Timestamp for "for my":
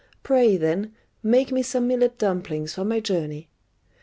2.73-2.99